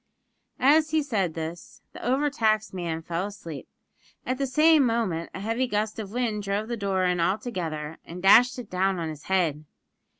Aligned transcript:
As 0.59 0.89
he 0.89 1.03
said 1.03 1.35
this 1.35 1.83
the 1.93 2.03
over 2.03 2.31
taxed 2.31 2.73
man 2.73 3.03
fell 3.03 3.27
asleep; 3.27 3.67
at 4.25 4.39
the 4.39 4.47
same 4.47 4.83
moment 4.83 5.29
a 5.35 5.39
heavy 5.39 5.67
gust 5.67 5.99
of 5.99 6.11
wind 6.11 6.41
drove 6.41 6.67
the 6.67 6.75
door 6.75 7.03
in 7.03 7.19
altogether, 7.19 7.99
and 8.03 8.19
dashed 8.19 8.57
it 8.57 8.71
down 8.71 8.97
on 8.97 9.09
his 9.09 9.25
head. 9.25 9.63